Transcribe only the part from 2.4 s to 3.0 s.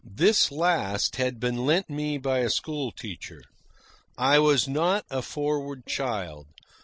school